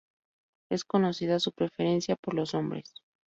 [0.71, 2.91] Es conocida su preferencia por los hombres.